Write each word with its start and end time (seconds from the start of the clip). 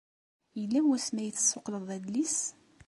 Yella 0.59 0.79
wasmi 0.87 1.19
ay 1.21 1.31
d-tessuqqleḍ 1.31 1.87
adlis? 1.95 2.37